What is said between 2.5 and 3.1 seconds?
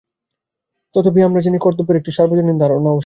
ধারণা অবশ্যই আছে।